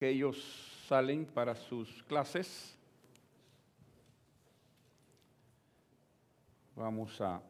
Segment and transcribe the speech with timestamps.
[0.00, 0.42] que ellos
[0.88, 2.74] salen para sus clases.
[6.74, 7.42] Vamos a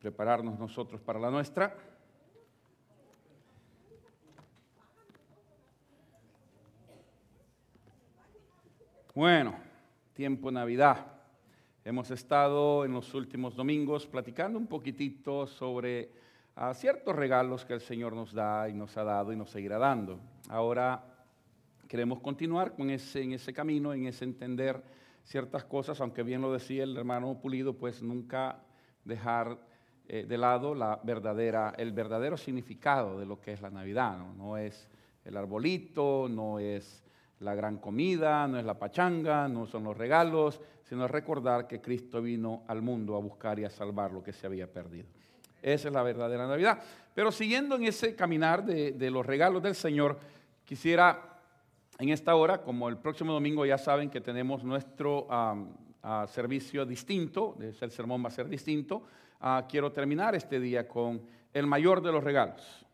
[0.00, 1.72] prepararnos nosotros para la nuestra.
[9.14, 9.54] Bueno,
[10.14, 11.06] tiempo Navidad.
[11.84, 16.10] Hemos estado en los últimos domingos platicando un poquitito sobre
[16.56, 19.78] ah, ciertos regalos que el Señor nos da y nos ha dado y nos seguirá
[19.78, 20.33] dando.
[20.48, 21.04] Ahora
[21.88, 24.82] queremos continuar con ese, en ese camino, en ese entender
[25.22, 28.58] ciertas cosas, aunque bien lo decía el hermano Pulido, pues nunca
[29.04, 29.58] dejar
[30.06, 34.18] eh, de lado la verdadera, el verdadero significado de lo que es la Navidad.
[34.18, 34.34] ¿no?
[34.34, 34.88] no es
[35.24, 37.02] el arbolito, no es
[37.40, 42.20] la gran comida, no es la pachanga, no son los regalos, sino recordar que Cristo
[42.20, 45.06] vino al mundo a buscar y a salvar lo que se había perdido.
[45.62, 46.82] Esa es la verdadera Navidad.
[47.14, 50.18] Pero siguiendo en ese caminar de, los regalos del Señor,
[50.64, 51.40] quisiera
[51.98, 55.28] en esta hora, como el próximo domingo ya saben que tenemos nuestro
[56.28, 59.04] servicio distinto, el sermón va a ser distinto,
[59.40, 62.84] ah, quiero terminar este día con el mayor de los regalos,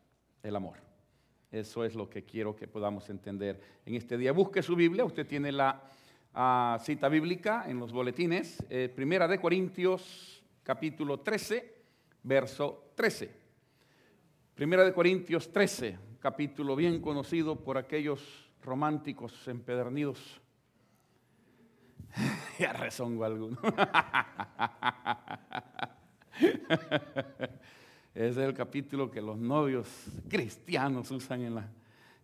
[0.42, 0.76] el amor.
[1.50, 4.32] Eso es lo que quiero que podamos entender en este día.
[4.32, 5.82] Busque su Biblia, usted tiene la
[6.34, 11.74] ah, cita bíblica en los boletines, eh, Primera de Corintios capítulo 13,
[12.22, 13.40] verso 13.
[14.54, 18.20] Primera de Corintios 13, capítulo bien conocido por aquellos
[18.62, 20.38] románticos empedernidos.
[22.58, 23.56] ya rezongo alguno.
[28.14, 29.88] es el capítulo que los novios
[30.28, 31.58] cristianos usan en,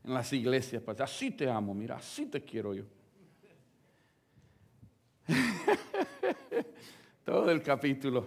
[0.05, 0.83] las iglesias.
[0.83, 2.85] Pues, así te amo, mira, así te quiero yo.
[7.25, 8.27] Todo el capítulo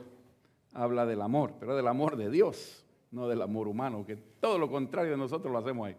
[0.74, 4.70] habla del amor, pero del amor de Dios, no del amor humano, que todo lo
[4.70, 5.96] contrario de nosotros lo hacemos ahí.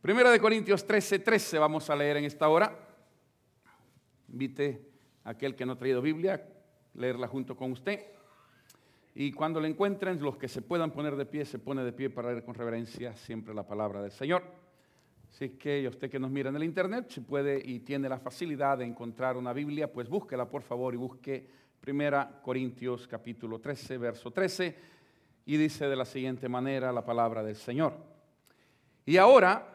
[0.00, 2.78] Primera de Corintios 13, 13 vamos a leer en esta hora.
[4.28, 4.80] Invite
[5.24, 6.46] a aquel que no ha traído Biblia,
[6.94, 8.04] leerla junto con usted.
[9.14, 12.10] Y cuando le encuentren, los que se puedan poner de pie, se pone de pie
[12.10, 14.44] para leer con reverencia siempre la palabra del Señor.
[15.28, 18.78] Así que usted que nos mira en el internet, si puede y tiene la facilidad
[18.78, 21.46] de encontrar una Biblia, pues búsquela por favor y busque
[21.80, 24.76] Primera Corintios capítulo 13, verso 13,
[25.48, 27.94] y dice de la siguiente manera la palabra del Señor.
[29.06, 29.66] Y ahora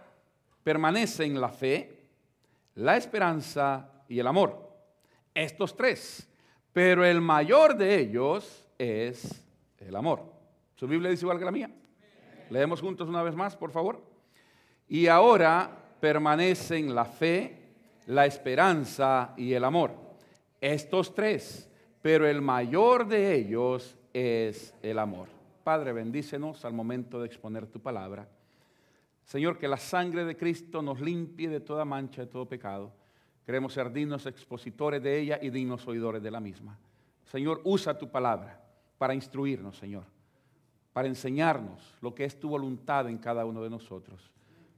[0.64, 2.10] permanecen la fe,
[2.76, 4.70] la esperanza y el amor.
[5.34, 6.30] Estos tres,
[6.72, 9.44] pero el mayor de ellos es
[9.80, 10.22] el amor.
[10.76, 11.72] ¿Su Biblia dice igual que la mía?
[12.52, 14.00] Leemos juntos una vez más, por favor.
[14.88, 17.74] Y ahora permanecen la fe,
[18.06, 19.90] la esperanza y el amor.
[20.62, 21.68] Estos tres,
[22.00, 25.43] pero el mayor de ellos es el amor.
[25.64, 28.28] Padre, bendícenos al momento de exponer tu palabra.
[29.24, 32.92] Señor, que la sangre de Cristo nos limpie de toda mancha, de todo pecado.
[33.46, 36.78] Queremos ser dignos expositores de ella y dignos oidores de la misma.
[37.24, 38.62] Señor, usa tu palabra
[38.98, 40.04] para instruirnos, Señor,
[40.92, 44.32] para enseñarnos lo que es tu voluntad en cada uno de nosotros,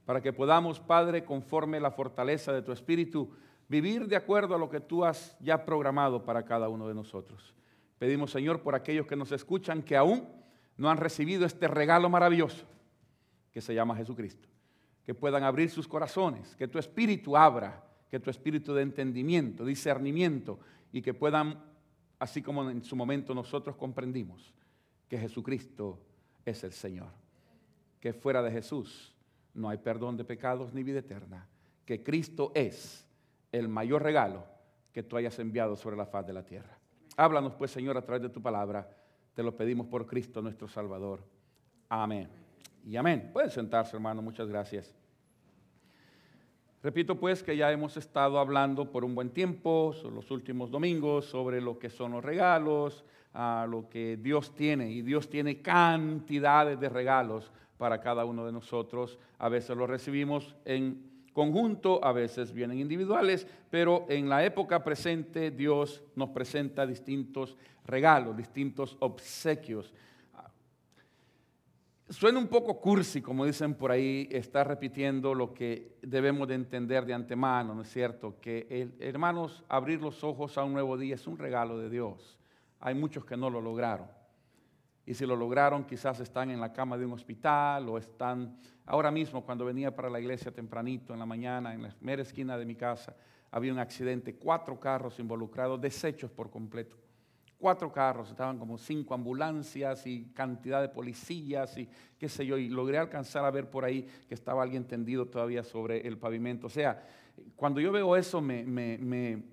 [0.05, 3.29] para que podamos, Padre, conforme la fortaleza de tu Espíritu,
[3.67, 7.55] vivir de acuerdo a lo que tú has ya programado para cada uno de nosotros.
[7.97, 10.44] Pedimos, Señor, por aquellos que nos escuchan que aún
[10.77, 12.65] no han recibido este regalo maravilloso
[13.51, 14.49] que se llama Jesucristo,
[15.03, 20.59] que puedan abrir sus corazones, que tu Espíritu abra, que tu Espíritu de entendimiento, discernimiento,
[20.91, 21.61] y que puedan
[22.19, 24.53] así como en su momento nosotros comprendimos
[25.07, 25.99] que Jesucristo
[26.43, 27.09] es el Señor,
[27.99, 29.13] que fuera de Jesús
[29.53, 31.47] no hay perdón de pecados ni vida eterna,
[31.85, 33.05] que Cristo es
[33.51, 34.45] el mayor regalo
[34.91, 36.77] que tú hayas enviado sobre la faz de la tierra.
[37.17, 38.89] Háblanos pues, Señor, a través de tu palabra.
[39.35, 41.19] Te lo pedimos por Cristo nuestro Salvador.
[41.89, 42.29] Amén.
[42.85, 43.29] Y amén.
[43.33, 44.21] Pueden sentarse, hermano.
[44.21, 44.95] Muchas gracias.
[46.81, 51.59] Repito pues que ya hemos estado hablando por un buen tiempo, los últimos domingos, sobre
[51.59, 53.03] lo que son los regalos,
[53.33, 54.89] a lo que Dios tiene.
[54.89, 59.19] Y Dios tiene cantidades de regalos para cada uno de nosotros.
[59.37, 65.51] A veces los recibimos en conjunto, a veces vienen individuales, pero en la época presente
[65.51, 69.93] Dios nos presenta distintos regalos, distintos obsequios.
[72.07, 77.05] Suena un poco cursi, como dicen por ahí, está repitiendo lo que debemos de entender
[77.05, 78.39] de antemano, ¿no es cierto?
[78.39, 82.39] Que, hermanos, abrir los ojos a un nuevo día es un regalo de Dios.
[82.79, 84.07] Hay muchos que no lo lograron.
[85.05, 89.11] Y si lo lograron, quizás están en la cama de un hospital o están, ahora
[89.11, 92.65] mismo cuando venía para la iglesia tempranito en la mañana, en la mera esquina de
[92.65, 93.15] mi casa,
[93.51, 96.97] había un accidente, cuatro carros involucrados, desechos por completo.
[97.57, 101.87] cuatro carros, estaban como cinco ambulancias y cantidad de policías y
[102.17, 105.63] qué sé yo, y logré alcanzar a ver por ahí que estaba alguien tendido todavía
[105.63, 106.67] sobre el pavimento.
[106.67, 107.01] O sea,
[107.55, 109.43] cuando yo veo eso me, me, me,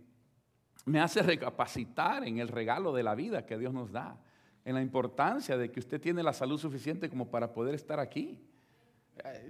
[0.87, 4.19] me hace recapacitar en el regalo de la vida que Dios nos da,
[4.65, 8.41] en la importancia de que usted tiene la salud suficiente como para poder estar aquí.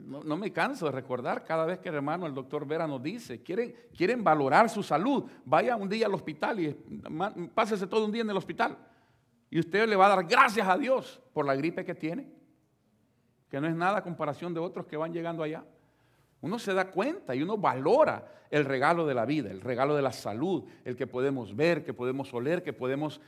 [0.05, 3.43] No, me canso de recordar cada vez que el hermano, el doctor Vera nos dice,
[3.43, 6.75] quieren, quieren valorar su salud, vaya un día al hospital y
[7.55, 8.77] pásese todo un día en el hospital.
[9.51, 12.29] Y usted le va a dar gracias a Dios por la gripe que tiene,
[13.49, 15.65] que no es nada a comparación de otros que van llegando allá.
[16.43, 20.03] Uno se da cuenta y uno valora el regalo de la vida, el regalo de
[20.03, 23.21] la salud, el que podemos ver, que podemos oler, que podemos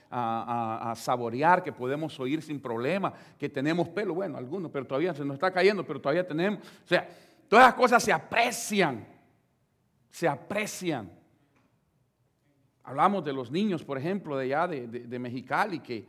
[0.97, 5.35] saborear, que podemos oír sin problema, que tenemos pelo, bueno, algunos, pero todavía se nos
[5.35, 6.59] está cayendo, pero todavía tenemos.
[6.59, 7.09] O sea,
[7.49, 9.07] todas las cosas se aprecian,
[10.11, 11.09] se aprecian.
[12.83, 16.09] Hablamos de los niños, por ejemplo, de allá de, de Mexicali, que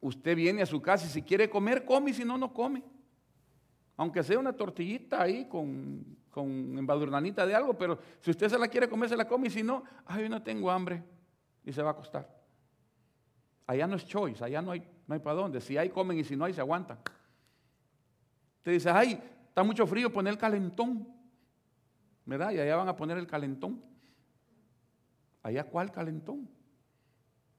[0.00, 2.93] usted viene a su casa y si quiere comer, come y si no, no come.
[3.96, 8.68] Aunque sea una tortillita ahí con, con embadurnanita de algo, pero si usted se la
[8.68, 11.02] quiere comer, se la come y si no, ay, no tengo hambre
[11.64, 12.28] y se va a acostar.
[13.66, 15.60] Allá no es choice, allá no hay, no hay para dónde.
[15.60, 16.98] Si hay, comen y si no hay, se aguantan.
[18.58, 21.08] Usted dice, ay, está mucho frío, poner el calentón.
[22.26, 22.52] ¿Verdad?
[22.52, 23.82] Y allá van a poner el calentón.
[25.42, 26.48] Allá, ¿cuál calentón?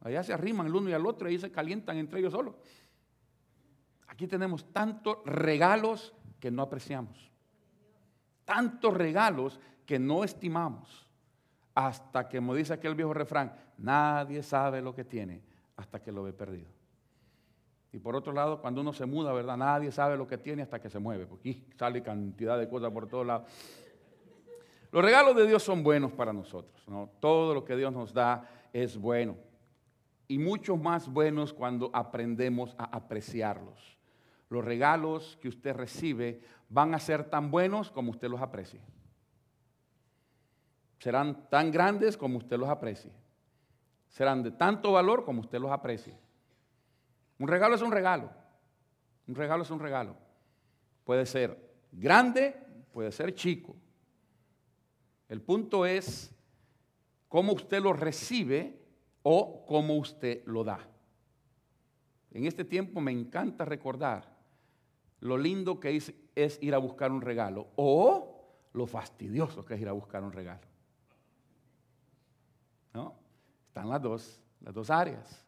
[0.01, 2.55] Allá se arriman el uno y al otro y se calientan entre ellos solos.
[4.07, 6.13] Aquí tenemos tantos regalos
[6.45, 7.31] que no apreciamos.
[8.43, 11.07] Tantos regalos que no estimamos.
[11.73, 15.41] Hasta que, como dice aquel viejo refrán, nadie sabe lo que tiene
[15.75, 16.69] hasta que lo ve perdido.
[17.91, 19.57] Y por otro lado, cuando uno se muda, ¿verdad?
[19.57, 23.07] Nadie sabe lo que tiene hasta que se mueve, porque sale cantidad de cosas por
[23.07, 23.51] todos lados.
[24.91, 27.09] Los regalos de Dios son buenos para nosotros, ¿no?
[27.19, 29.35] Todo lo que Dios nos da es bueno.
[30.27, 33.94] Y mucho más buenos cuando aprendemos a apreciarlos
[34.55, 38.81] los regalos que usted recibe van a ser tan buenos como usted los aprecie.
[40.97, 43.11] Serán tan grandes como usted los aprecie.
[44.07, 46.17] Serán de tanto valor como usted los aprecie.
[47.37, 48.31] Un regalo es un regalo.
[49.27, 50.15] Un regalo es un regalo.
[51.03, 51.59] Puede ser
[51.91, 52.55] grande,
[52.93, 53.75] puede ser chico.
[55.27, 56.33] El punto es
[57.27, 58.79] cómo usted lo recibe
[59.21, 60.79] o cómo usted lo da.
[62.31, 64.34] En este tiempo me encanta recordar
[65.19, 65.95] lo lindo que
[66.35, 70.31] es, ir a buscar un regalo o lo fastidioso que es ir a buscar un
[70.31, 70.61] regalo.
[72.93, 73.15] ¿No?
[73.67, 75.45] Están las dos, las dos áreas.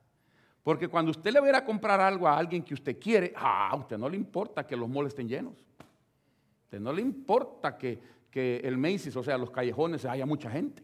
[0.64, 3.76] Porque cuando usted le va a comprar algo a alguien que usted quiere, ah, a
[3.76, 5.66] usted no le importa que los moles estén llenos.
[5.80, 8.00] A usted no le importa que,
[8.30, 10.84] que el Macy's, o sea, los callejones, haya mucha gente.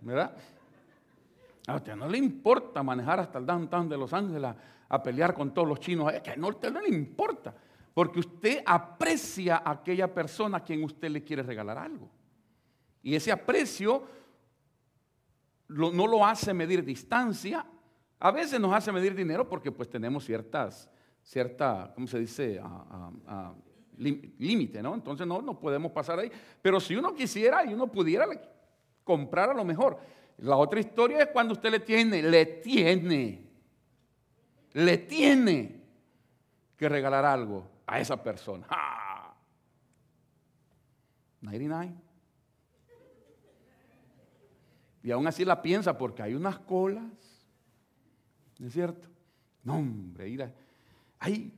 [0.00, 0.36] ¿Verdad?
[1.66, 4.54] A usted no le importa manejar hasta el downtown de Los Ángeles
[4.92, 7.54] a pelear con todos los chinos, es que no, usted no le importa,
[7.94, 12.10] porque usted aprecia a aquella persona a quien usted le quiere regalar algo.
[13.02, 14.06] Y ese aprecio
[15.68, 17.64] no lo hace medir distancia,
[18.20, 20.90] a veces nos hace medir dinero porque pues tenemos ciertas,
[21.22, 22.60] cierta, ¿cómo se dice?
[23.96, 24.94] límite, ¿no?
[24.94, 26.30] Entonces no, no podemos pasar ahí.
[26.60, 28.26] Pero si uno quisiera y uno pudiera
[29.04, 29.98] comprar a lo mejor.
[30.36, 33.41] La otra historia es cuando usted le tiene, le tiene
[34.74, 35.82] le tiene
[36.76, 38.66] que regalar algo a esa persona.
[41.40, 41.94] 99.
[45.02, 47.04] Y aún así la piensa porque hay unas colas.
[48.58, 49.08] ¿No es cierto?
[49.64, 50.52] No, hombre, ir
[51.18, 51.52] ahí,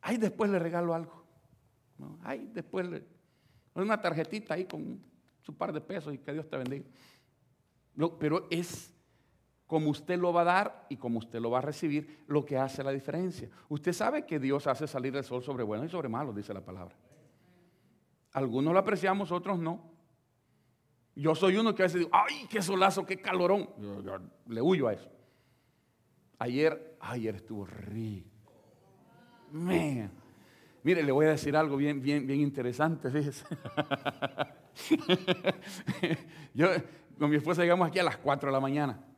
[0.00, 1.24] ahí después le regalo algo.
[2.22, 3.04] Ahí después le.
[3.74, 5.00] Una tarjetita ahí con
[5.42, 6.84] su par de pesos y que Dios te bendiga.
[8.18, 8.93] pero es
[9.66, 12.58] como usted lo va a dar y como usted lo va a recibir, lo que
[12.58, 13.48] hace la diferencia.
[13.68, 16.60] Usted sabe que Dios hace salir el sol sobre buenos y sobre malos, dice la
[16.60, 16.94] palabra.
[18.32, 19.90] Algunos lo apreciamos, otros no.
[21.16, 23.70] Yo soy uno que a veces digo, ay, qué solazo, qué calorón.
[24.48, 25.08] Le huyo a eso.
[26.38, 28.28] Ayer, ayer estuvo rico.
[30.82, 33.46] Mire, le voy a decir algo bien, bien, bien interesante, fíjese.
[36.54, 36.68] Yo
[37.18, 39.13] con mi esposa llegamos aquí a las 4 de la mañana.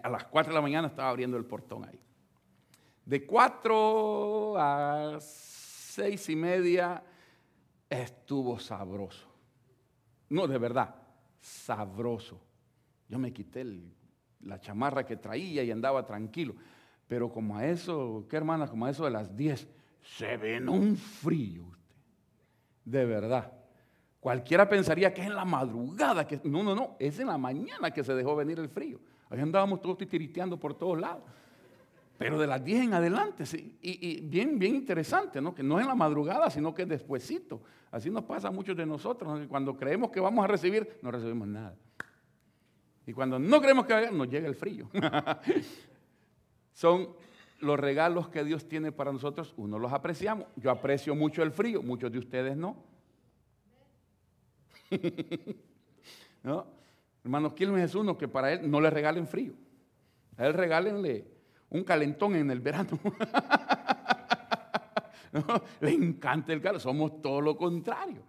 [0.00, 2.00] A las 4 de la mañana estaba abriendo el portón ahí.
[3.04, 7.02] De 4 a 6 y media
[7.90, 9.28] estuvo sabroso.
[10.30, 10.94] No, de verdad,
[11.40, 12.40] sabroso.
[13.08, 13.66] Yo me quité
[14.40, 16.54] la chamarra que traía y andaba tranquilo.
[17.06, 18.66] Pero como a eso, ¿qué hermana?
[18.68, 19.68] Como a eso de las 10,
[20.00, 21.94] se ven un frío usted.
[22.84, 23.52] De verdad.
[24.18, 27.90] Cualquiera pensaría que es en la madrugada, que no, no, no, es en la mañana
[27.90, 29.00] que se dejó venir el frío.
[29.32, 31.22] Ahí andábamos todos titiriteando por todos lados.
[32.18, 33.44] Pero de las 10 en adelante.
[33.80, 35.54] Y, bien, bien interesante, ¿no?
[35.54, 37.62] Que no es en la madrugada, sino que es despuesito.
[37.90, 41.48] Así nos pasa a muchos de nosotros, cuando creemos que vamos a recibir, no recibimos
[41.48, 41.74] nada.
[43.06, 44.90] Y cuando no creemos que nos llega el frío.
[46.74, 47.08] Son
[47.60, 50.46] los regalos que Dios tiene para nosotros, uno los apreciamos.
[50.56, 52.76] Yo aprecio mucho el frío, muchos de ustedes no.
[56.42, 56.81] ¿No?
[57.24, 59.54] Hermanos, ¿quién es uno que para él no le regalen frío?
[60.36, 61.26] A él regálenle
[61.70, 62.98] un calentón en el verano.
[65.80, 68.22] Le encanta el calor, somos todo lo contrario.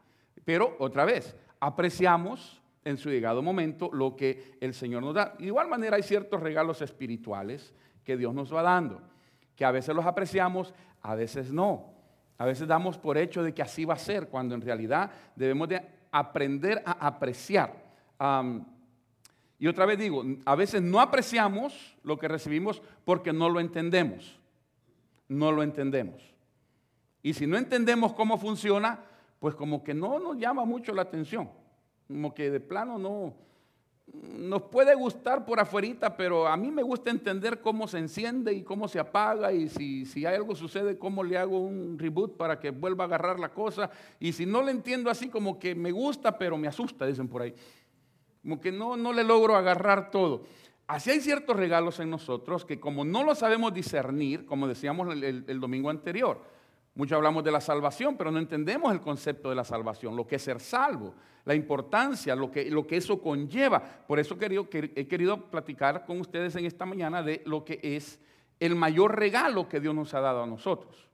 [0.45, 5.35] Pero otra vez, apreciamos en su llegado momento lo que el Señor nos da.
[5.37, 7.73] De igual manera hay ciertos regalos espirituales
[8.03, 9.01] que Dios nos va dando,
[9.55, 11.93] que a veces los apreciamos, a veces no.
[12.37, 15.69] A veces damos por hecho de que así va a ser, cuando en realidad debemos
[15.69, 15.81] de
[16.11, 17.83] aprender a apreciar.
[19.59, 24.39] Y otra vez digo, a veces no apreciamos lo que recibimos porque no lo entendemos.
[25.27, 26.21] No lo entendemos.
[27.21, 28.99] Y si no entendemos cómo funciona,
[29.39, 31.49] pues como que no nos llama mucho la atención.
[32.07, 33.33] Como que de plano no,
[34.11, 38.63] nos puede gustar por afuerita, pero a mí me gusta entender cómo se enciende y
[38.63, 42.71] cómo se apaga y si, si algo sucede, cómo le hago un reboot para que
[42.71, 43.89] vuelva a agarrar la cosa.
[44.19, 47.41] Y si no lo entiendo así, como que me gusta, pero me asusta, dicen por
[47.41, 47.55] ahí.
[48.43, 50.43] Como que no, no le logro agarrar todo.
[50.85, 55.59] Así hay ciertos regalos en nosotros que como no lo sabemos discernir, como decíamos el
[55.59, 56.41] domingo anterior,
[56.95, 60.35] Muchos hablamos de la salvación, pero no entendemos el concepto de la salvación, lo que
[60.35, 63.81] es ser salvo, la importancia, lo que, lo que eso conlleva.
[63.81, 68.19] Por eso he querido platicar con ustedes en esta mañana de lo que es
[68.59, 71.09] el mayor regalo que Dios nos ha dado a nosotros,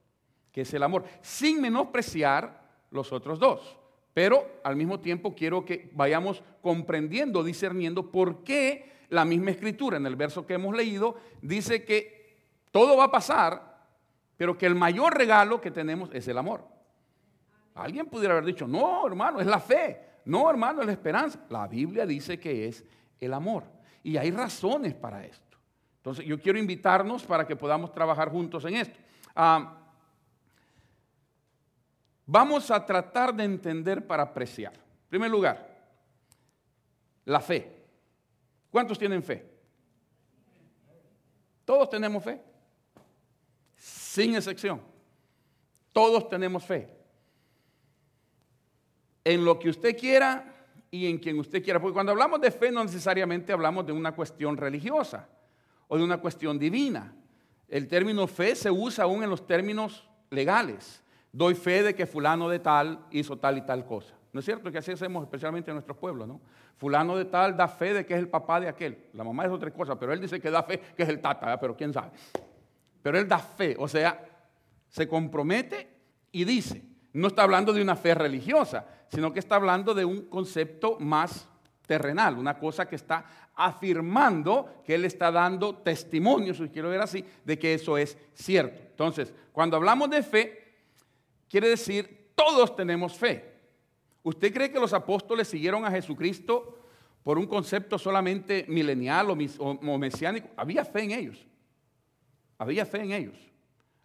[0.52, 3.79] que es el amor, sin menospreciar los otros dos.
[4.20, 10.06] Pero al mismo tiempo quiero que vayamos comprendiendo, discerniendo por qué la misma escritura en
[10.06, 12.36] el verso que hemos leído dice que
[12.70, 13.88] todo va a pasar,
[14.36, 16.68] pero que el mayor regalo que tenemos es el amor.
[17.76, 20.02] Alguien pudiera haber dicho, no, hermano, es la fe.
[20.26, 21.40] No, hermano, es la esperanza.
[21.48, 22.84] La Biblia dice que es
[23.22, 23.64] el amor.
[24.04, 25.58] Y hay razones para esto.
[25.96, 29.00] Entonces, yo quiero invitarnos para que podamos trabajar juntos en esto.
[29.34, 29.89] Ah,
[32.32, 34.74] vamos a tratar de entender para apreciar.
[34.74, 35.68] En primer lugar,
[37.26, 37.76] la fe.
[38.70, 39.50] ¿Cuántos tienen fe?
[41.66, 42.40] Todos tenemos fe
[43.76, 44.80] sin excepción.
[45.92, 46.96] Todos tenemos fe.
[49.24, 50.54] En lo que usted quiera
[50.92, 51.80] y en quien usted quiera.
[51.80, 55.28] Porque cuando hablamos de fe no necesariamente hablamos de una cuestión religiosa
[55.88, 57.16] o de una cuestión divina.
[57.68, 61.02] El término fe se usa aún en los términos legales.
[61.32, 64.16] Doy fe de que fulano de tal hizo tal y tal cosa.
[64.32, 66.40] ¿No es cierto que así hacemos especialmente en nuestros pueblos, no?
[66.78, 69.08] Fulano de tal da fe de que es el papá de aquel.
[69.14, 71.60] La mamá es otra cosa, pero él dice que da fe que es el tata,
[71.60, 72.12] pero quién sabe.
[73.02, 74.24] Pero él da fe, o sea,
[74.88, 75.88] se compromete
[76.32, 76.84] y dice,
[77.14, 81.48] no está hablando de una fe religiosa, sino que está hablando de un concepto más
[81.88, 87.26] terrenal, una cosa que está afirmando que él está dando testimonio, si quiero ver así,
[87.44, 88.80] de que eso es cierto.
[88.92, 90.69] Entonces, cuando hablamos de fe,
[91.50, 93.50] quiere decir, todos tenemos fe.
[94.24, 96.78] ¿Usted cree que los apóstoles siguieron a Jesucristo
[97.24, 100.50] por un concepto solamente milenial o, mesiánico?
[100.56, 101.46] Había fe en ellos.
[102.58, 103.38] Había fe en ellos.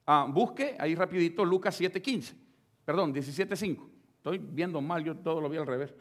[0.07, 2.35] Ah, busque ahí rapidito Lucas 7.15.
[2.85, 3.89] Perdón, 17.5.
[4.17, 5.95] Estoy viendo mal, yo todo lo vi al revés.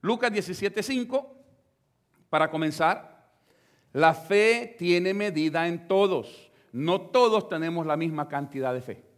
[0.00, 1.28] Lucas 17.5,
[2.28, 3.30] para comenzar,
[3.92, 6.50] la fe tiene medida en todos.
[6.72, 9.11] No todos tenemos la misma cantidad de fe.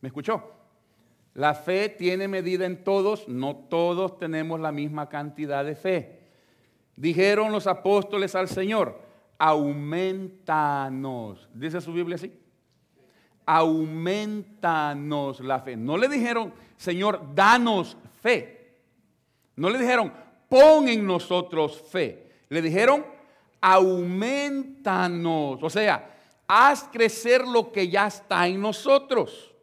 [0.00, 0.54] ¿Me escuchó?
[1.34, 6.18] La fe tiene medida en todos, no todos tenemos la misma cantidad de fe.
[6.96, 9.00] Dijeron los apóstoles al Señor,
[9.38, 11.48] aumentanos.
[11.54, 12.32] ¿Dice su Biblia así?
[13.46, 15.76] Aumentanos la fe.
[15.76, 18.74] No le dijeron, Señor, danos fe.
[19.54, 20.12] No le dijeron,
[20.48, 22.32] pon en nosotros fe.
[22.48, 23.06] Le dijeron,
[23.60, 25.62] aumentanos.
[25.62, 26.16] O sea,
[26.48, 29.54] haz crecer lo que ya está en nosotros.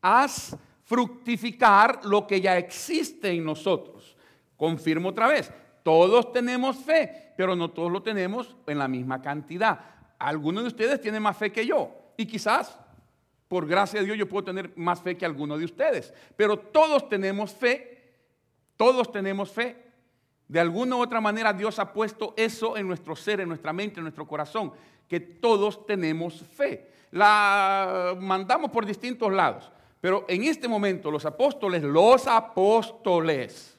[0.00, 4.16] Haz fructificar lo que ya existe en nosotros.
[4.56, 5.52] Confirmo otra vez,
[5.82, 9.78] todos tenemos fe, pero no todos lo tenemos en la misma cantidad.
[10.18, 12.78] Algunos de ustedes tienen más fe que yo y quizás,
[13.46, 16.12] por gracia de Dios, yo puedo tener más fe que alguno de ustedes.
[16.36, 18.16] Pero todos tenemos fe,
[18.76, 19.76] todos tenemos fe.
[20.48, 24.00] De alguna u otra manera Dios ha puesto eso en nuestro ser, en nuestra mente,
[24.00, 24.72] en nuestro corazón,
[25.06, 26.90] que todos tenemos fe.
[27.10, 29.70] La mandamos por distintos lados.
[30.00, 33.78] Pero en este momento los apóstoles, los apóstoles,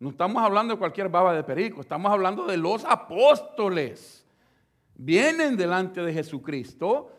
[0.00, 4.26] no estamos hablando de cualquier baba de perico, estamos hablando de los apóstoles.
[4.94, 7.12] Vienen delante de Jesucristo,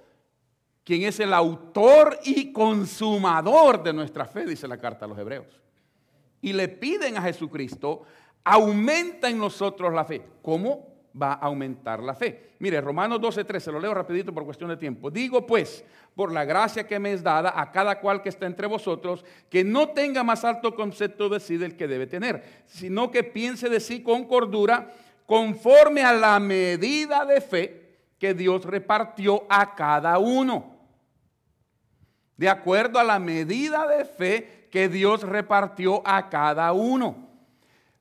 [0.83, 5.61] quien es el autor y consumador de nuestra fe, dice la carta a los hebreos.
[6.41, 8.03] Y le piden a Jesucristo,
[8.43, 10.21] aumenta en nosotros la fe.
[10.41, 10.92] ¿Cómo?
[11.19, 12.53] Va a aumentar la fe.
[12.59, 15.11] Mire, Romanos 12, se lo leo rapidito por cuestión de tiempo.
[15.11, 15.83] Digo pues,
[16.15, 19.63] por la gracia que me es dada a cada cual que está entre vosotros, que
[19.63, 23.79] no tenga más alto concepto de sí del que debe tener, sino que piense de
[23.79, 24.91] sí con cordura,
[25.25, 30.73] conforme a la medida de fe que Dios repartió a cada uno.
[32.37, 37.22] De acuerdo a la medida de fe que Dios repartió a cada uno.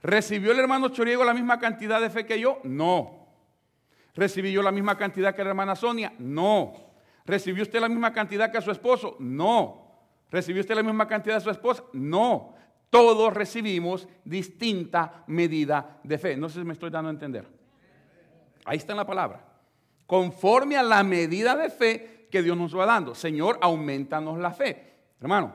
[0.03, 2.59] ¿Recibió el hermano Choriego la misma cantidad de fe que yo?
[2.65, 3.29] No.
[4.15, 6.13] ¿Recibió yo la misma cantidad que la hermana Sonia?
[6.19, 6.75] No.
[7.25, 9.17] ¿Recibió usted la misma cantidad que su esposo?
[9.21, 9.87] No.
[10.31, 11.85] ¿Recibió usted la misma cantidad de su esposa?
[11.93, 12.55] No.
[12.91, 16.37] Todos recibimos distinta medida de fe.
[16.37, 17.47] No sé si me estoy dando a entender.
[18.65, 19.45] Ahí está en la palabra.
[20.07, 23.15] Conforme a la medida de fe que Dios nos va dando.
[23.15, 24.93] Señor, aumentanos la fe.
[25.21, 25.55] Hermano,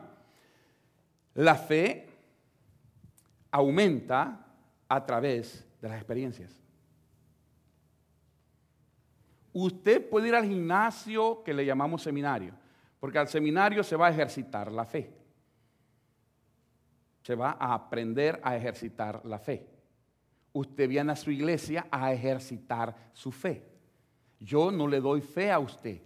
[1.35, 2.06] la fe
[3.51, 4.45] aumenta
[4.87, 6.61] a través de las experiencias.
[9.53, 12.53] Usted puede ir al gimnasio que le llamamos seminario,
[12.99, 15.11] porque al seminario se va a ejercitar la fe.
[17.23, 19.67] Se va a aprender a ejercitar la fe.
[20.53, 23.63] Usted viene a su iglesia a ejercitar su fe.
[24.39, 26.01] Yo no le doy fe a usted.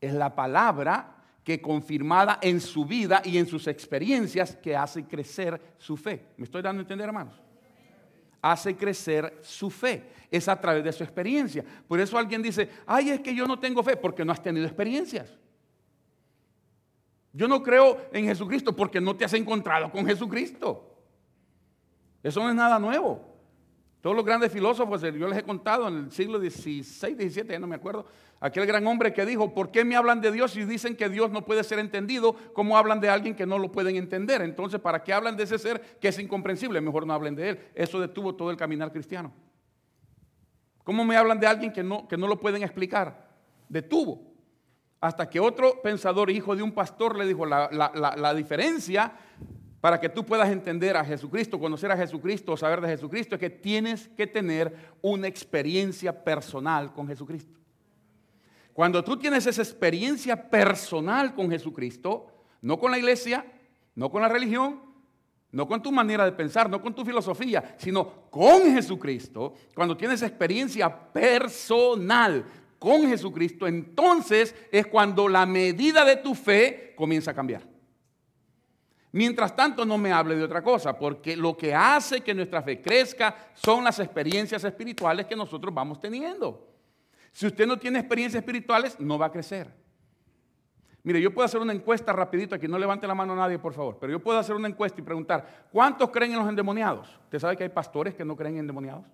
[0.00, 5.60] Es la palabra que confirmada en su vida y en sus experiencias que hace crecer
[5.76, 6.24] su fe.
[6.38, 7.40] ¿Me estoy dando a entender, hermanos?
[8.40, 10.10] Hace crecer su fe.
[10.30, 11.62] Es a través de su experiencia.
[11.86, 14.66] Por eso alguien dice, ay, es que yo no tengo fe porque no has tenido
[14.66, 15.38] experiencias.
[17.32, 20.96] Yo no creo en Jesucristo porque no te has encontrado con Jesucristo.
[22.22, 23.33] Eso no es nada nuevo.
[24.04, 27.66] Todos los grandes filósofos, yo les he contado en el siglo XVI, XVII, ya no
[27.66, 28.04] me acuerdo,
[28.38, 31.30] aquel gran hombre que dijo, ¿por qué me hablan de Dios y dicen que Dios
[31.30, 32.36] no puede ser entendido?
[32.52, 34.42] ¿Cómo hablan de alguien que no lo pueden entender?
[34.42, 36.82] Entonces, ¿para qué hablan de ese ser que es incomprensible?
[36.82, 37.58] Mejor no hablen de él.
[37.74, 39.32] Eso detuvo todo el caminar cristiano.
[40.82, 43.30] ¿Cómo me hablan de alguien que no, que no lo pueden explicar?
[43.70, 44.34] Detuvo.
[45.00, 49.14] Hasta que otro pensador, hijo de un pastor, le dijo, la, la diferencia
[49.84, 53.50] para que tú puedas entender a Jesucristo, conocer a Jesucristo, saber de Jesucristo, es que
[53.50, 57.60] tienes que tener una experiencia personal con Jesucristo.
[58.72, 62.28] Cuando tú tienes esa experiencia personal con Jesucristo,
[62.62, 63.44] no con la iglesia,
[63.94, 64.80] no con la religión,
[65.52, 70.22] no con tu manera de pensar, no con tu filosofía, sino con Jesucristo, cuando tienes
[70.22, 72.42] experiencia personal
[72.78, 77.73] con Jesucristo, entonces es cuando la medida de tu fe comienza a cambiar.
[79.14, 82.82] Mientras tanto, no me hable de otra cosa, porque lo que hace que nuestra fe
[82.82, 86.66] crezca son las experiencias espirituales que nosotros vamos teniendo.
[87.30, 89.72] Si usted no tiene experiencias espirituales, no va a crecer.
[91.04, 93.72] Mire, yo puedo hacer una encuesta rapidito, aquí no levante la mano a nadie, por
[93.72, 97.08] favor, pero yo puedo hacer una encuesta y preguntar, ¿cuántos creen en los endemoniados?
[97.22, 99.06] ¿Usted sabe que hay pastores que no creen en endemoniados?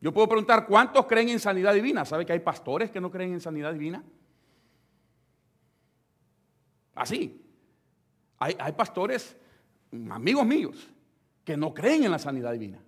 [0.00, 2.04] Yo puedo preguntar, ¿cuántos creen en sanidad divina?
[2.04, 4.04] ¿Sabe que hay pastores que no creen en sanidad divina?
[6.94, 7.45] Así,
[8.38, 9.36] hay, pastores,
[10.10, 10.88] amigos míos,
[11.44, 12.78] que no creen en la sanidad divina,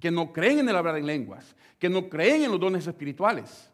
[0.00, 3.70] que no creen en el hablar en lenguas, que no creen en los dones espirituales.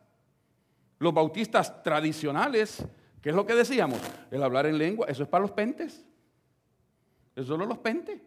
[0.99, 2.85] Los bautistas tradicionales,
[3.21, 4.01] ¿qué es lo que decíamos?
[4.31, 6.05] El hablar en lengua, eso es para los pentes.
[7.35, 8.21] Eso solo los pentes.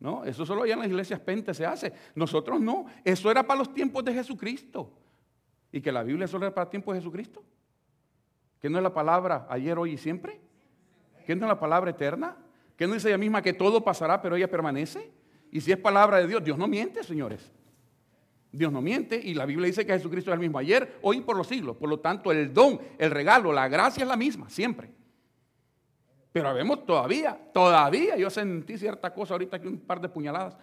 [0.00, 1.92] No, eso solo allá en las iglesias pentes se hace.
[2.14, 2.86] Nosotros no.
[3.04, 4.92] Eso era para los tiempos de Jesucristo.
[5.72, 7.42] Y que la Biblia solo era para tiempos de Jesucristo.
[8.60, 10.43] Que no es la palabra ayer, hoy y siempre.
[11.24, 12.36] ¿Qué no es la palabra eterna?
[12.76, 15.10] ¿Qué no dice ella misma que todo pasará, pero ella permanece?
[15.50, 17.52] Y si es palabra de Dios, Dios no miente, señores.
[18.50, 21.20] Dios no miente y la Biblia dice que Jesucristo es el mismo ayer, hoy y
[21.20, 21.76] por los siglos.
[21.76, 24.92] Por lo tanto, el don, el regalo, la gracia es la misma, siempre.
[26.32, 30.56] Pero vemos todavía, todavía, yo sentí cierta cosa ahorita que un par de puñaladas,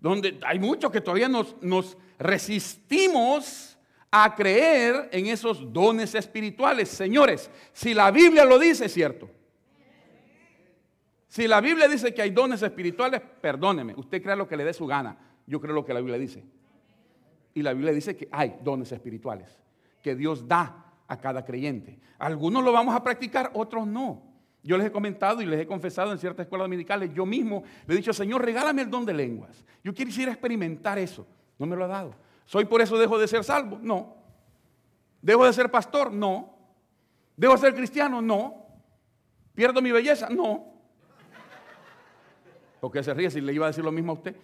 [0.00, 3.75] donde hay muchos que todavía nos resistimos
[4.10, 6.88] a creer en esos dones espirituales.
[6.88, 9.28] Señores, si la Biblia lo dice, es cierto.
[11.28, 14.72] Si la Biblia dice que hay dones espirituales, perdóneme, usted crea lo que le dé
[14.72, 15.18] su gana.
[15.46, 16.42] Yo creo lo que la Biblia dice.
[17.54, 19.58] Y la Biblia dice que hay dones espirituales,
[20.02, 21.98] que Dios da a cada creyente.
[22.18, 24.22] Algunos lo vamos a practicar, otros no.
[24.62, 27.94] Yo les he comentado y les he confesado en ciertas escuelas dominicales, yo mismo le
[27.94, 29.64] he dicho, Señor, regálame el don de lenguas.
[29.84, 31.26] Yo quisiera experimentar eso.
[31.58, 32.14] No me lo ha dado.
[32.46, 33.78] ¿Soy por eso dejo de ser salvo?
[33.82, 34.16] No.
[35.20, 36.12] ¿Dejo de ser pastor?
[36.12, 36.56] No.
[37.36, 38.22] ¿Debo ser cristiano?
[38.22, 38.66] No.
[39.54, 40.28] ¿Pierdo mi belleza?
[40.30, 40.72] No.
[42.80, 44.36] Porque se ríe si le iba a decir lo mismo a usted.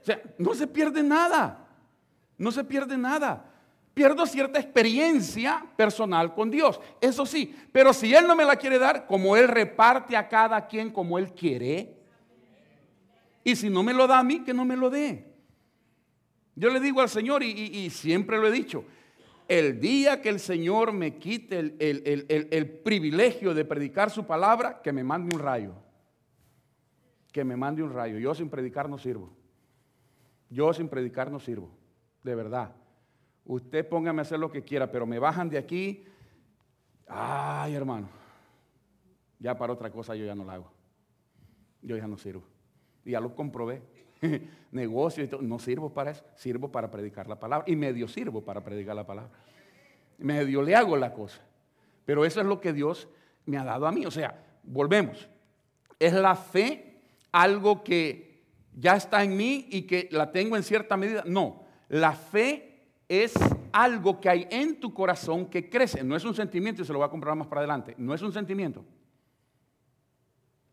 [0.00, 1.66] O sea, no se pierde nada.
[2.38, 3.44] No se pierde nada.
[3.92, 6.80] Pierdo cierta experiencia personal con Dios.
[7.00, 7.54] Eso sí.
[7.72, 11.18] Pero si Él no me la quiere dar, como Él reparte a cada quien como
[11.18, 11.98] Él quiere.
[13.44, 15.29] Y si no me lo da a mí, que no me lo dé.
[16.60, 18.84] Yo le digo al Señor, y, siempre lo he dicho,
[19.48, 25.02] el día que el Señor me quite el, privilegio de predicar su palabra, que me
[25.02, 25.72] mande un rayo.
[27.32, 28.18] Que me mande un rayo.
[28.18, 29.32] Yo sin predicar no sirvo.
[30.50, 31.70] Yo sin predicar no sirvo.
[32.22, 32.76] De verdad.
[33.46, 36.04] Usted póngame a hacer lo que quiera, pero me bajan de aquí.
[37.06, 38.06] Ay, hermano.
[39.38, 40.70] Ya para otra cosa yo ya no la hago.
[41.80, 42.42] Yo ya no sirvo.
[43.02, 43.80] Y ya lo comprobé.
[44.72, 45.42] negocio y todo.
[45.42, 47.64] No sirvo para eso, sirvo para predicar la palabra.
[47.68, 49.30] Y medio sirvo para predicar la palabra.
[50.18, 51.40] Medio le hago la cosa.
[52.04, 53.08] Pero eso es lo que Dios
[53.46, 54.06] me ha dado a mí.
[54.06, 55.28] O sea, volvemos.
[55.98, 57.00] Es la fe
[57.32, 58.42] algo que
[58.74, 61.24] ya está en mí y que la tengo en cierta medida.
[61.26, 62.66] No, la fe
[63.08, 63.34] es
[63.72, 66.02] algo que hay en tu corazón que crece.
[66.04, 67.94] No es un sentimiento, y se lo voy a comprobar más para adelante.
[67.98, 68.84] No es un sentimiento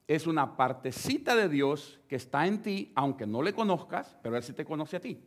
[0.07, 4.43] es una partecita de Dios que está en ti, aunque no le conozcas, pero Él
[4.43, 5.21] sí te conoce a ti.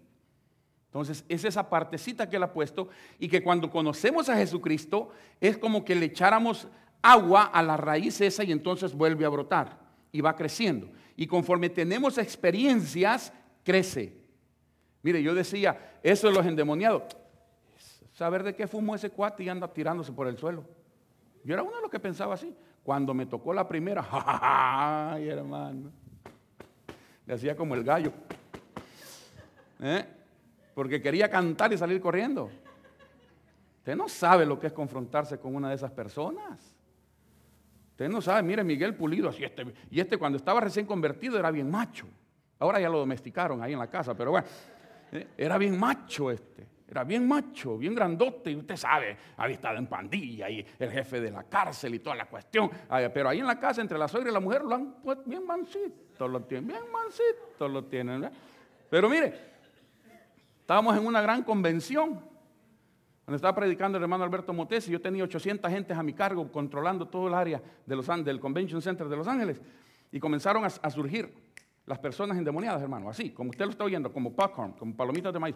[0.87, 2.89] Entonces, es esa partecita que Él ha puesto
[3.19, 6.67] y que cuando conocemos a Jesucristo es como que le echáramos
[7.03, 9.79] agua a la raíz esa y entonces vuelve a brotar
[10.11, 10.89] y va creciendo.
[11.15, 14.17] Y conforme tenemos experiencias, crece.
[15.03, 17.05] Mire, yo decía, eso es los endemoniados.
[18.13, 20.65] Saber de qué fumó ese cuate y anda tirándose por el suelo.
[21.45, 22.55] Yo era uno de los que pensaba así.
[22.83, 24.07] Cuando me tocó la primera,
[25.13, 25.91] ¡ay, hermano!
[27.27, 28.13] Le hacía como el gallo.
[29.81, 30.05] ¿Eh?
[30.75, 32.51] Porque quería cantar y salir corriendo.
[33.79, 36.77] Usted no sabe lo que es confrontarse con una de esas personas.
[37.93, 41.51] Usted no sabe, mire Miguel Pulido, así este, y este cuando estaba recién convertido era
[41.51, 42.07] bien macho.
[42.59, 44.47] Ahora ya lo domesticaron ahí en la casa, pero bueno,
[45.13, 45.29] ¿eh?
[45.37, 46.67] era bien macho este.
[46.91, 51.21] Era bien macho, bien grandote, y usted sabe, había estado en pandilla y el jefe
[51.21, 52.69] de la cárcel y toda la cuestión.
[53.15, 55.47] Pero ahí en la casa, entre la suegra y la mujer, lo han puesto bien
[55.47, 58.29] mansito, lo tienen, bien mansito lo tienen.
[58.91, 59.33] Pero mire,
[60.61, 62.21] estábamos en una gran convención,
[63.25, 67.07] donde estaba predicando el hermano Alberto Motesi, yo tenía 800 gentes a mi cargo controlando
[67.07, 69.61] todo el área del Convention Center de Los Ángeles,
[70.11, 71.33] y comenzaron a, surgir
[71.87, 75.39] las personas endemoniadas, hermano, así, como usted lo está oyendo, como popcorn, como palomitas de
[75.39, 75.55] maíz,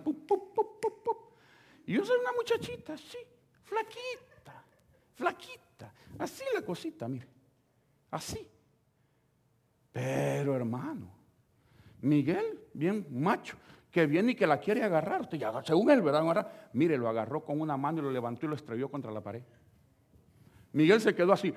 [1.86, 3.18] y yo soy una muchachita así,
[3.64, 4.64] flaquita,
[5.14, 5.92] flaquita.
[6.18, 7.26] Así la cosita, mire.
[8.10, 8.48] Así.
[9.92, 11.10] Pero hermano,
[12.00, 13.56] Miguel, bien macho,
[13.90, 15.22] que viene y que la quiere agarrar.
[15.22, 16.70] Usted ya, según él, ¿verdad?
[16.72, 19.42] mire, lo agarró con una mano y lo levantó y lo estrelló contra la pared.
[20.72, 21.54] Miguel se quedó así.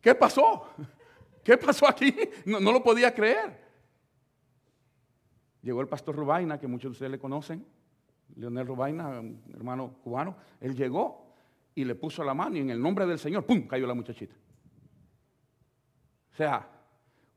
[0.00, 0.68] ¿Qué pasó?
[1.44, 2.14] ¿Qué pasó aquí?
[2.44, 3.60] No, no lo podía creer.
[5.62, 7.64] Llegó el pastor Rubaina, que muchos de ustedes le conocen.
[8.36, 9.22] Leonel Rubaina,
[9.54, 11.34] hermano cubano, él llegó
[11.74, 14.34] y le puso la mano y en el nombre del Señor, ¡pum!, cayó la muchachita.
[16.32, 16.68] O sea,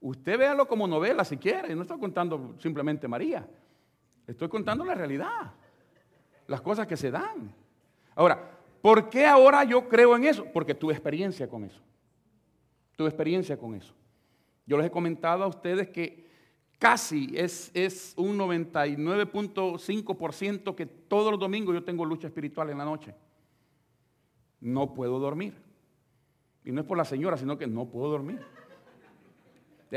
[0.02, 3.48] usted véalo como novela si quiere, no estoy contando simplemente María,
[4.26, 5.54] estoy contando la realidad,
[6.48, 7.54] las cosas que se dan.
[8.16, 10.46] Ahora, ¿por qué ahora yo creo en eso?
[10.54, 11.82] Porque tuve experiencia con eso.
[12.96, 13.94] Tuve experiencia con eso.
[14.66, 16.25] Yo les he comentado a ustedes que
[16.80, 17.72] casi es,
[18.18, 23.16] un 99.5% que todos los domingos yo tengo lucha espiritual en la noche.
[24.62, 25.56] No puedo dormir.
[26.64, 28.40] Y no es por la señora, sino que no puedo dormir.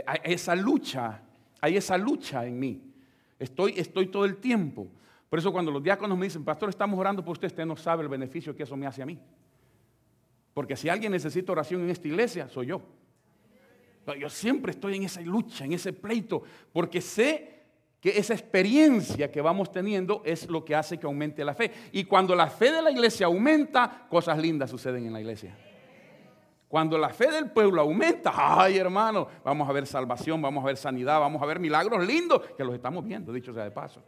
[0.06, 1.22] Hay esa lucha,
[1.60, 2.82] hay esa lucha en mí.
[3.38, 4.88] Estoy, estoy todo el tiempo.
[5.28, 8.02] Por eso cuando los diáconos me dicen, pastor, estamos orando por usted, usted no sabe
[8.02, 9.18] el beneficio que eso me hace a mí.
[10.54, 12.82] Porque si alguien necesita oración en esta iglesia, soy yo.
[14.14, 16.42] Yo siempre estoy en esa lucha, en ese pleito,
[16.72, 17.58] porque sé
[18.00, 21.72] que esa experiencia que vamos teniendo es lo que hace que aumente la fe.
[21.92, 25.56] Y cuando la fe de la iglesia aumenta, cosas lindas suceden en la iglesia.
[26.68, 30.76] Cuando la fe del pueblo aumenta, ay hermano, vamos a ver salvación, vamos a ver
[30.76, 34.02] sanidad, vamos a ver milagros lindos, que los estamos viendo, dicho sea de paso.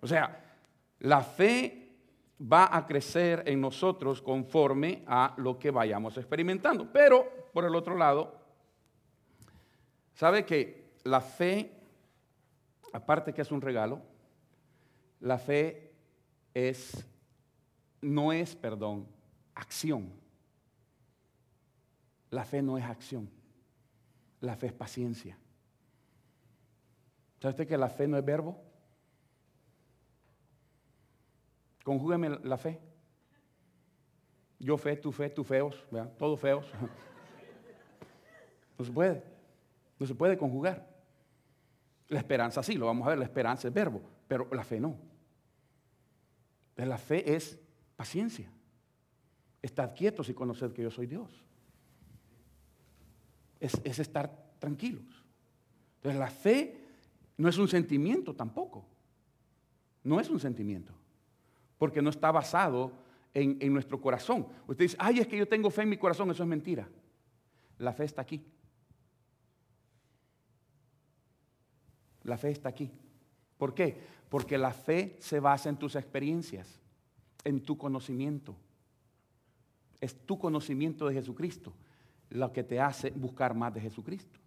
[0.00, 0.56] O sea,
[1.00, 1.82] la fe
[2.40, 6.88] va a crecer en nosotros conforme a lo que vayamos experimentando.
[6.90, 8.41] Pero, por el otro lado,
[10.14, 11.72] ¿Sabe que la fe,
[12.92, 14.02] aparte que es un regalo,
[15.20, 15.92] la fe
[16.54, 17.04] es,
[18.00, 19.06] no es, perdón,
[19.54, 20.12] acción.
[22.30, 23.30] La fe no es acción.
[24.40, 25.38] La fe es paciencia.
[27.40, 28.56] ¿Sabe usted que la fe no es verbo?
[31.84, 32.80] Conjúgueme la fe.
[34.58, 35.76] Yo fe, tú fe, tú feos,
[36.18, 36.66] todos feos.
[38.78, 39.22] No se puede.
[40.02, 40.84] No se puede conjugar.
[42.08, 44.96] La esperanza sí, lo vamos a ver, la esperanza es verbo, pero la fe no.
[46.74, 47.56] La fe es
[47.94, 48.50] paciencia.
[49.62, 51.30] Estad quietos y conoced que yo soy Dios.
[53.60, 55.04] Es, es estar tranquilos.
[55.98, 56.84] Entonces la fe
[57.36, 58.84] no es un sentimiento tampoco.
[60.02, 60.92] No es un sentimiento.
[61.78, 62.90] Porque no está basado
[63.32, 64.48] en, en, nuestro corazón.
[64.66, 66.28] Usted dice, ay, es que yo tengo fe en mi corazón.
[66.32, 66.88] Eso es mentira.
[67.78, 68.44] La fe está aquí.
[72.24, 72.90] La fe está aquí.
[73.58, 74.00] ¿Por qué?
[74.28, 76.80] Porque la fe se basa en tus experiencias,
[77.44, 78.56] en tu conocimiento.
[80.00, 81.72] Es tu conocimiento de Jesucristo
[82.32, 84.38] lo que te hace buscar más de Jesucristo.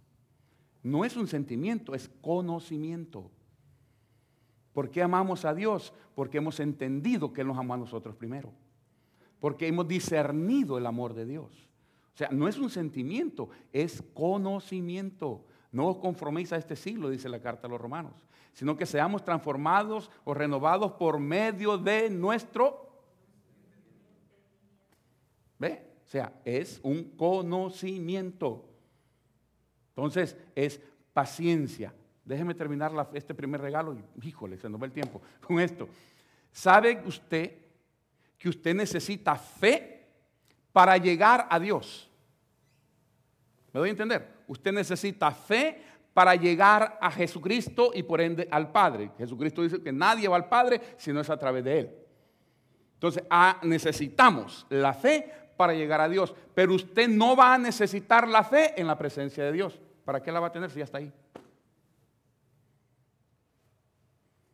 [0.84, 3.32] No es un sentimiento, es conocimiento.
[4.74, 5.94] ¿Por qué amamos a Dios?
[6.14, 8.52] Porque hemos entendido que Él nos amó a nosotros primero.
[9.40, 11.70] Porque hemos discernido el amor de Dios.
[12.14, 15.46] O sea, no es un sentimiento, es conocimiento.
[15.76, 18.14] No os conforméis a este siglo, dice la carta a los romanos,
[18.54, 23.04] sino que seamos transformados o renovados por medio de nuestro...
[25.60, 26.00] ¿Ve?
[26.06, 28.64] O sea, es un conocimiento.
[29.90, 30.80] Entonces, es
[31.12, 31.94] paciencia.
[32.24, 33.98] Déjeme terminar este primer regalo.
[34.24, 35.90] Híjole, se nos va el tiempo con esto.
[36.54, 37.52] ¿Sabe usted
[38.38, 40.08] que usted necesita fe
[40.72, 42.10] para llegar a Dios?
[43.74, 44.35] ¿Me doy a entender?
[44.48, 45.82] Usted necesita fe
[46.14, 49.12] para llegar a Jesucristo y por ende al Padre.
[49.18, 51.92] Jesucristo dice que nadie va al Padre si no es a través de Él.
[52.94, 58.28] Entonces, ah, necesitamos la fe para llegar a Dios, pero usted no va a necesitar
[58.28, 59.80] la fe en la presencia de Dios.
[60.06, 61.12] ¿Para qué la va a tener si ya está ahí?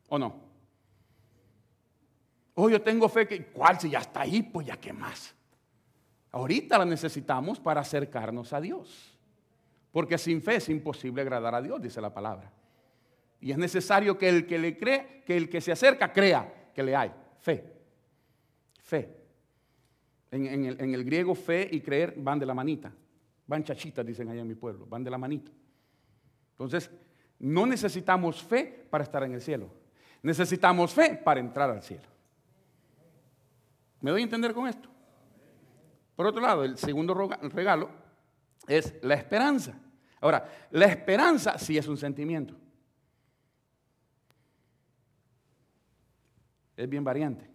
[0.09, 0.35] ¿O no?
[2.55, 3.79] Oh, yo tengo fe que, ¿cuál?
[3.79, 5.33] Si ya está ahí, pues ya qué más.
[6.31, 9.10] Ahorita la necesitamos para acercarnos a Dios.
[9.91, 12.51] Porque sin fe es imposible agradar a Dios, dice la palabra.
[13.41, 16.83] Y es necesario que el que le cree, que el que se acerca crea que
[16.83, 17.65] le hay fe.
[18.79, 19.17] Fe.
[20.31, 22.93] En, el, griego fe y creer van de la manita.
[23.47, 25.51] Van chachitas, dicen allá en mi pueblo, van de la manita.
[26.51, 26.89] Entonces,
[27.39, 29.69] no necesitamos fe para estar en el cielo.
[30.21, 32.07] Necesitamos fe para entrar al cielo.
[33.99, 34.87] ¿Me doy a entender con esto?
[36.15, 37.89] Por otro lado, el segundo regalo
[38.67, 39.79] es la esperanza.
[40.19, 42.55] Ahora, la esperanza sí es un sentimiento.
[46.75, 47.49] Es bien variante.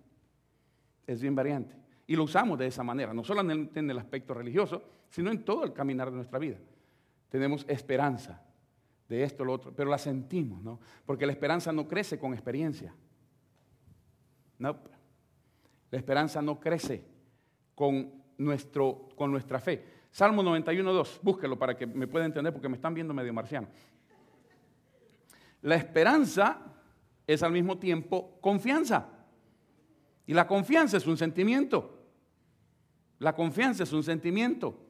[1.06, 1.76] Es bien variante.
[2.06, 5.64] Y lo usamos de esa manera, no solamente en el aspecto religioso, sino en todo
[5.64, 6.58] el caminar de nuestra vida.
[7.28, 8.42] Tenemos esperanza
[9.08, 10.80] de esto, lo otro, pero la sentimos, ¿no?
[11.04, 12.94] Porque la esperanza no crece con experiencia.
[14.58, 14.76] No.
[15.90, 17.04] La esperanza no crece
[17.74, 19.95] con nuestro, con nuestra fe.
[20.16, 23.68] Salmo 91, 2, búsquelo para que me pueda entender porque me están viendo medio marciano.
[25.60, 26.58] La esperanza
[27.26, 29.10] es al mismo tiempo confianza.
[30.26, 31.98] Y la confianza es un sentimiento.
[33.18, 34.86] La confianza es un sentimiento.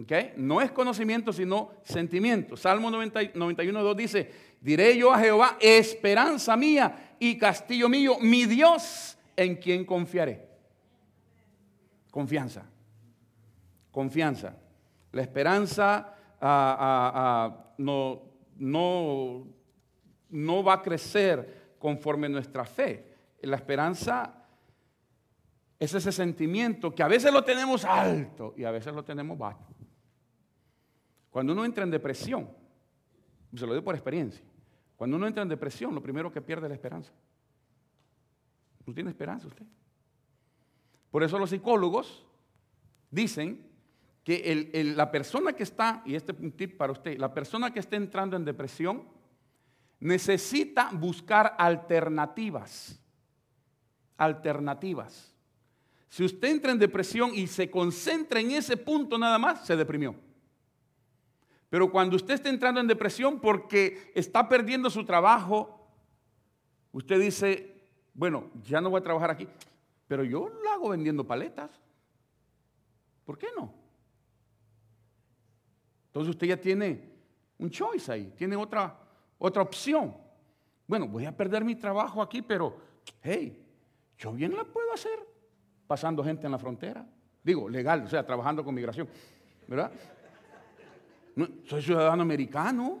[0.00, 0.34] ¿okay?
[0.36, 2.56] No es conocimiento, sino sentimiento.
[2.56, 4.30] Salmo 91, 2 dice,
[4.60, 10.48] diré yo a Jehová, esperanza mía y castillo mío, mi Dios, en quien confiaré.
[12.12, 12.70] Confianza
[13.90, 14.56] confianza.
[15.12, 18.22] La esperanza ah, ah, ah, no,
[18.56, 19.46] no,
[20.30, 23.14] no va a crecer conforme nuestra fe.
[23.42, 24.40] La esperanza
[25.78, 29.66] es ese sentimiento que a veces lo tenemos alto y a veces lo tenemos bajo.
[31.30, 32.50] Cuando uno entra en depresión,
[33.54, 34.44] se lo digo por experiencia,
[34.96, 37.12] cuando uno entra en depresión, lo primero que pierde es la esperanza.
[38.84, 39.64] No tiene esperanza usted.
[41.10, 42.26] Por eso los psicólogos
[43.10, 43.69] dicen
[44.30, 48.36] que la persona que está, y este tip para usted, la persona que está entrando
[48.36, 49.08] en depresión
[49.98, 53.00] necesita buscar alternativas.
[54.16, 55.34] Alternativas.
[56.08, 60.14] Si usted entra en depresión y se concentra en ese punto nada más, se deprimió.
[61.68, 65.88] Pero cuando usted está entrando en depresión porque está perdiendo su trabajo,
[66.92, 67.82] usted dice,
[68.14, 69.48] bueno, ya no voy a trabajar aquí,
[70.06, 71.70] pero yo lo hago vendiendo paletas.
[73.24, 73.79] ¿Por qué no?
[76.10, 77.00] Entonces usted ya tiene
[77.58, 78.98] un choice ahí, tiene otra,
[79.38, 80.12] otra opción.
[80.88, 82.76] Bueno, voy a perder mi trabajo aquí, pero,
[83.22, 83.64] hey,
[84.18, 85.20] yo bien la puedo hacer
[85.86, 87.06] pasando gente en la frontera.
[87.44, 89.08] Digo, legal, o sea, trabajando con migración,
[89.68, 89.92] ¿verdad?
[91.64, 93.00] soy ciudadano americano,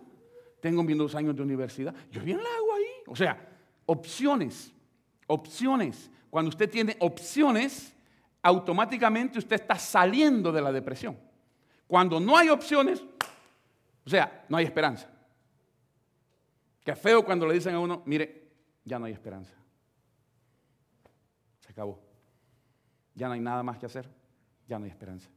[0.60, 3.02] tengo bien dos años de universidad, yo bien la hago ahí.
[3.08, 3.44] O sea,
[3.86, 4.72] opciones,
[5.26, 6.08] opciones.
[6.30, 7.92] Cuando usted tiene opciones,
[8.40, 11.16] automáticamente usted está saliendo de la depresión.
[11.90, 13.04] Cuando no hay opciones,
[14.06, 15.10] o sea, no hay esperanza.
[16.84, 18.44] Qué feo cuando le dicen a uno, mire,
[18.84, 19.52] ya no hay esperanza.
[21.58, 22.00] Se acabó.
[23.16, 24.08] Ya no hay nada más que hacer.
[24.68, 25.28] Ya no hay esperanza.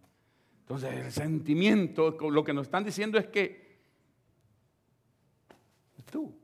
[0.60, 3.80] Entonces el sentimiento, lo que nos están diciendo es que
[6.12, 6.38] tú,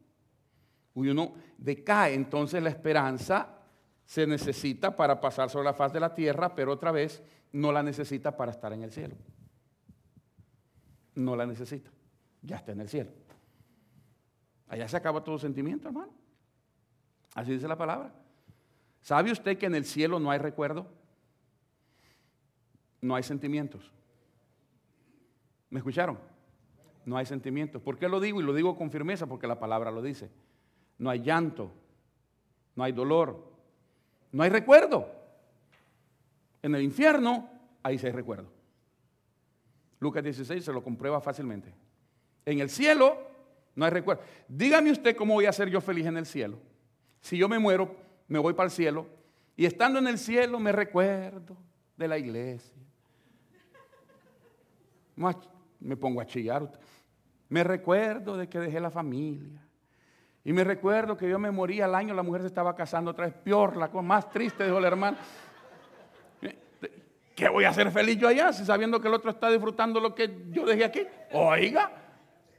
[0.95, 3.59] uno decae, entonces la esperanza
[4.05, 7.83] se necesita para pasar sobre la faz de la tierra, pero otra vez no la
[7.83, 9.15] necesita para estar en el cielo.
[11.19, 11.91] No la necesita,
[12.41, 13.11] ya está en el cielo.
[14.69, 16.13] Allá se acaba todo sentimiento, hermano.
[17.35, 18.13] Así dice la palabra.
[19.01, 20.87] ¿Sabe usted que en el cielo no hay recuerdo?
[23.01, 23.91] No hay sentimientos.
[25.69, 26.17] ¿Me escucharon?
[27.03, 27.81] No hay sentimientos.
[27.81, 28.39] ¿Por qué lo digo?
[28.39, 30.31] Y lo digo con firmeza porque la palabra lo dice.
[30.97, 31.69] No hay llanto,
[32.77, 33.51] no hay dolor,
[34.31, 35.11] no hay recuerdo.
[36.61, 37.49] En el infierno,
[37.83, 38.58] ahí sí hay recuerdo.
[39.99, 41.73] Lucas 16 se lo comprueba fácilmente.
[42.45, 43.17] En el cielo
[43.75, 44.23] no hay recuerdo.
[44.47, 46.57] Dígame usted cómo voy a ser yo feliz en el cielo.
[47.21, 47.95] Si yo me muero,
[48.27, 49.07] me voy para el cielo
[49.55, 51.57] y estando en el cielo me recuerdo
[51.97, 52.73] de la iglesia.
[55.79, 56.71] Me pongo a chillar.
[57.49, 59.61] Me recuerdo de que dejé la familia.
[60.45, 63.25] Y me recuerdo que yo me moría al año, la mujer se estaba casando otra
[63.25, 65.17] vez, peor, la cosa más triste, dijo el hermano.
[67.39, 70.13] ¿Qué voy a hacer feliz yo allá si sabiendo que el otro está disfrutando lo
[70.13, 71.03] que yo dejé aquí?
[71.31, 71.89] Oiga,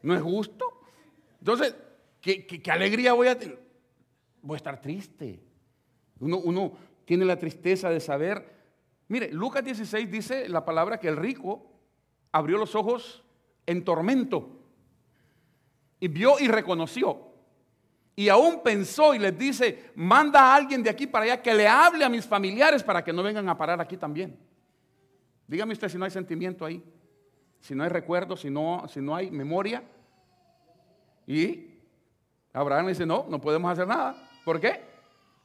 [0.01, 0.65] no es justo.
[1.39, 1.77] Entonces,
[2.23, 3.61] ¿qué, alegría voy a tener?
[4.41, 5.39] Voy a estar triste.
[6.19, 6.73] Uno
[7.05, 8.43] tiene la tristeza de saber.
[9.09, 11.71] Mire, Lucas 16 dice la palabra que el rico
[12.33, 13.23] abrió los ojos
[13.67, 14.63] en tormento
[16.01, 17.35] y vio y reconoció.
[18.17, 21.69] Y aún pensó y les dice, manda a alguien de aquí para allá que le
[21.69, 24.49] hable a mis familiares para que no vengan a parar aquí también.
[25.51, 26.81] Dígame usted si no hay sentimiento ahí,
[27.59, 29.83] si no hay recuerdo, si no, si no hay memoria.
[31.27, 31.75] Y
[32.53, 34.15] Abraham dice, no, no podemos hacer nada.
[34.45, 34.81] ¿Por qué?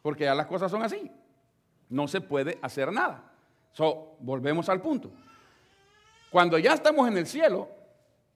[0.03, 1.09] Porque ya las cosas son así.
[1.89, 3.33] No se puede hacer nada.
[3.71, 5.11] So, volvemos al punto.
[6.29, 7.67] Cuando ya estamos en el cielo,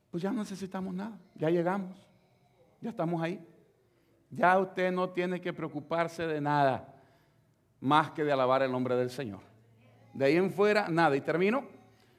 [0.10, 1.20] pues ya no necesitamos nada.
[1.36, 1.96] Ya llegamos.
[2.82, 3.48] Ya estamos ahí.
[4.32, 6.96] Ya usted no tiene que preocuparse de nada
[7.80, 9.49] más que de alabar el nombre del Señor.
[10.14, 11.16] De ahí en fuera, nada.
[11.16, 11.66] Y termino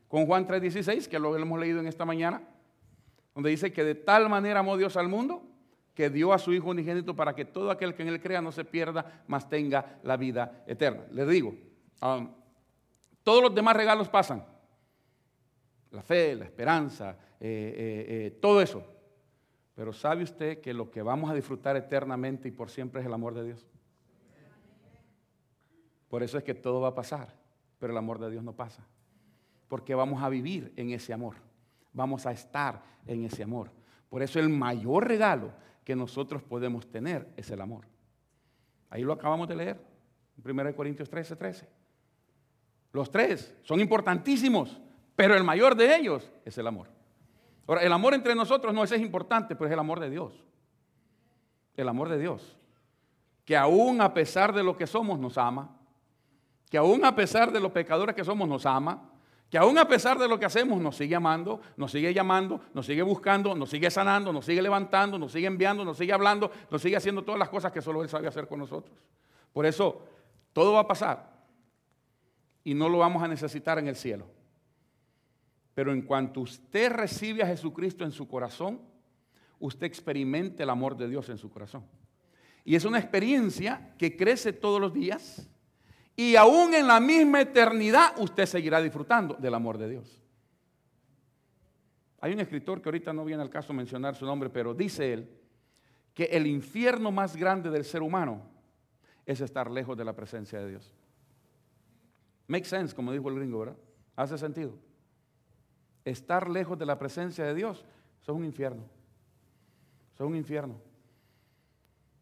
[0.08, 2.42] con Juan 3:16, que lo hemos leído en esta mañana,
[3.34, 5.50] donde dice que de tal manera amó Dios al mundo
[5.94, 8.52] que dio a su Hijo unigénito para que todo aquel que en él crea no
[8.52, 11.04] se pierda, mas tenga la vida eterna.
[11.10, 11.54] Les digo,
[12.00, 12.32] um,
[13.22, 14.44] todos los demás regalos pasan.
[15.90, 18.82] La fe, la esperanza, eh, eh, eh, todo eso.
[19.74, 23.12] Pero ¿sabe usted que lo que vamos a disfrutar eternamente y por siempre es el
[23.12, 23.66] amor de Dios?
[26.08, 27.32] Por eso es que todo va a pasar,
[27.80, 28.86] pero el amor de Dios no pasa.
[29.66, 31.34] Porque vamos a vivir en ese amor.
[31.92, 33.72] Vamos a estar en ese amor.
[34.08, 35.52] Por eso el mayor regalo
[35.84, 37.86] que nosotros podemos tener es el amor.
[38.90, 39.80] Ahí lo acabamos de leer,
[40.36, 41.68] en 1 Corintios 13, 13.
[42.92, 44.80] Los tres son importantísimos,
[45.16, 46.88] pero el mayor de ellos es el amor.
[47.66, 50.44] Ahora, el amor entre nosotros no es, es importante, pero es el amor de Dios.
[51.76, 52.56] El amor de Dios.
[53.44, 55.79] Que aún a pesar de lo que somos nos ama.
[56.70, 59.10] Que aún a pesar de los pecadores que somos nos ama
[59.50, 62.86] que aún a pesar de lo que hacemos, nos sigue amando, nos sigue llamando, nos
[62.86, 66.80] sigue buscando, nos sigue sanando, nos sigue levantando, nos sigue enviando, nos sigue hablando, nos
[66.80, 68.96] sigue haciendo todas las cosas que solo Él sabe hacer con nosotros.
[69.52, 70.04] Por eso,
[70.52, 71.32] todo va a pasar
[72.62, 74.26] y no lo vamos a necesitar en el cielo.
[75.74, 78.80] Pero en cuanto usted recibe a Jesucristo en su corazón,
[79.58, 81.84] usted experimente el amor de Dios en su corazón.
[82.64, 85.50] Y es una experiencia que crece todos los días
[86.20, 90.22] y aún en la misma eternidad usted seguirá disfrutando del amor de Dios.
[92.20, 95.30] Hay un escritor que ahorita no viene al caso mencionar su nombre, pero dice él
[96.12, 98.42] que el infierno más grande del ser humano
[99.24, 100.92] es estar lejos de la presencia de Dios.
[102.48, 103.78] Make sense, como dijo el gringo, ¿verdad?
[104.14, 104.74] Hace sentido.
[106.04, 107.86] Estar lejos de la presencia de Dios,
[108.20, 108.82] eso es un infierno.
[110.12, 110.78] Eso es un infierno.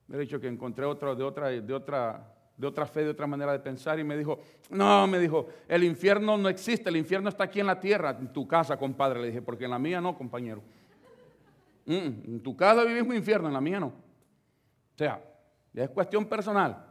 [0.07, 3.27] Me he dicho que encontré otra, de otra, de otra de otra fe, de otra
[3.29, 4.41] manera de pensar, y me dijo,
[4.71, 8.33] no, me dijo, el infierno no existe, el infierno está aquí en la tierra, en
[8.33, 9.21] tu casa, compadre.
[9.21, 10.61] Le dije, porque en la mía no, compañero.
[11.87, 11.93] Mm,
[12.27, 13.87] en tu casa vivís un infierno, en la mía no.
[13.87, 15.23] O sea,
[15.73, 16.85] es cuestión personal,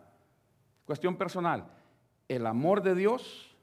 [0.85, 1.67] cuestión personal.
[2.29, 3.53] El amor de Dios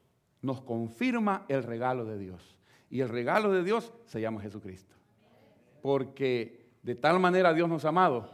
[0.43, 2.55] nos confirma el regalo de Dios.
[2.91, 4.95] Y el regalo de Dios se llama Jesucristo.
[5.81, 8.31] Porque de tal manera Dios nos ha amado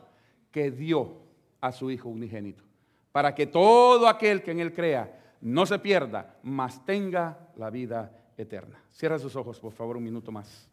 [0.51, 1.23] que dio
[1.61, 2.70] a su Hijo unigénito
[3.13, 8.13] para que todo aquel que en Él crea no se pierda, mas tenga la vida
[8.37, 8.83] eterna.
[8.93, 10.69] Cierra sus ojos, por favor, un minuto más.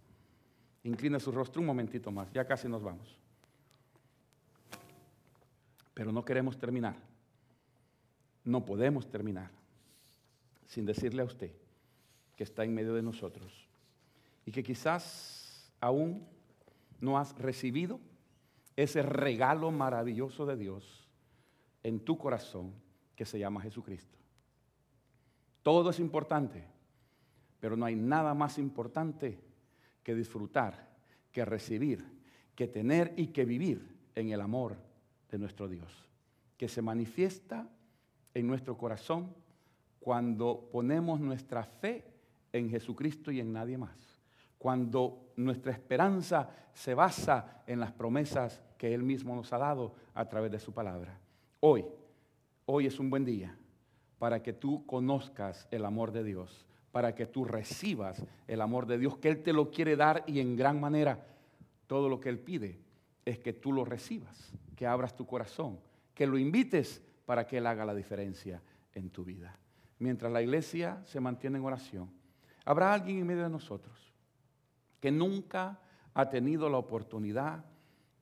[0.83, 3.17] Inclina su rostro un momentito más, ya casi nos vamos.
[5.93, 6.95] Pero no queremos terminar.
[8.43, 9.49] No podemos terminar
[10.67, 11.51] sin decirle a usted
[12.35, 13.67] que está en medio de nosotros
[14.45, 16.25] y que quizás aún
[17.01, 17.99] no has recibido
[18.75, 21.07] ese regalo maravilloso de Dios
[21.88, 22.73] en tu corazón
[23.15, 24.17] que se llama Jesucristo.
[25.63, 26.65] Todo es importante,
[27.61, 29.39] pero no hay nada más importante
[30.03, 30.97] que disfrutar,
[31.31, 32.03] que recibir,
[32.55, 34.75] que tener y que vivir en el amor
[35.31, 35.89] de nuestro Dios,
[36.57, 37.69] que se manifiesta
[38.33, 39.33] en nuestro corazón
[40.01, 42.03] cuando ponemos nuestra fe
[42.51, 43.97] en Jesucristo y en nadie más.
[44.57, 50.27] Cuando nuestra esperanza se basa en las promesas que Él mismo nos ha dado a
[50.27, 51.17] través de su palabra.
[51.60, 51.86] Hoy,
[52.66, 53.58] hoy es un buen día
[54.20, 58.99] para que tú conozcas el amor de Dios, para que tú recibas el amor de
[58.99, 61.26] Dios, que Él te lo quiere dar y en gran manera
[61.88, 62.80] todo lo que Él pide
[63.26, 65.80] es que tú lo recibas, que abras tu corazón,
[66.14, 68.62] que lo invites para que Él haga la diferencia
[68.93, 69.58] en tu vida.
[69.99, 72.12] Mientras la iglesia se mantiene en oración,
[72.66, 74.14] habrá alguien en medio de nosotros
[74.99, 75.80] que nunca
[76.14, 77.66] ha tenido la oportunidad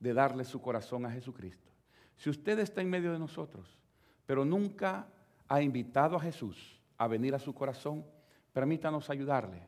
[0.00, 1.70] de darle su corazón a Jesucristo.
[2.16, 3.76] Si usted está en medio de nosotros,
[4.24, 5.06] pero nunca
[5.48, 8.04] ha invitado a Jesús a venir a su corazón,
[8.52, 9.62] permítanos ayudarle,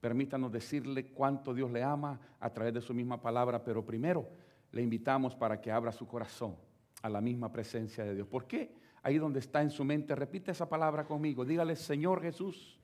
[0.00, 4.28] permítanos decirle cuánto Dios le ama a través de su misma palabra, pero primero
[4.70, 6.56] le invitamos para que abra su corazón
[7.02, 8.28] a la misma presencia de Dios.
[8.28, 8.74] ¿Por qué?
[9.02, 11.44] Ahí donde está en su mente, repite esa palabra conmigo.
[11.44, 12.78] Dígale, Señor Jesús,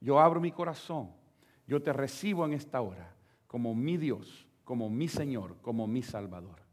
[0.00, 1.10] yo abro mi corazón,
[1.66, 3.14] yo te recibo en esta hora
[3.46, 6.67] como mi Dios, como mi Señor, como mi Salvador.